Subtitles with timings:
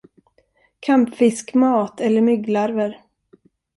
[0.79, 3.01] Kampfiskmat eller mygglarver.